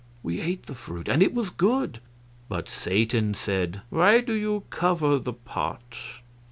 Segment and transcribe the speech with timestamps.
[0.23, 1.99] We ate the fruit, and it was good.
[2.49, 5.95] But Satan said: "Why do you cover the pot?